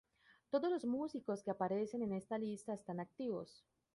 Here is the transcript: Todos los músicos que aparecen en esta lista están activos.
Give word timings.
Todos 0.49 0.71
los 0.71 0.83
músicos 0.83 1.43
que 1.43 1.51
aparecen 1.51 2.01
en 2.01 2.13
esta 2.13 2.39
lista 2.39 2.73
están 2.73 2.99
activos. 2.99 3.63